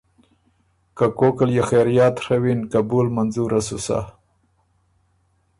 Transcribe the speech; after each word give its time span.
که 0.97 1.05
کوک 1.17 1.37
ال 1.43 1.49
يې 1.57 1.63
خېریات 1.69 2.15
ڒوِّن 2.25 2.59
قبول 2.73 3.07
منظوره 3.15 3.59
سُو 3.67 3.77
سَۀ۔ 3.85 3.99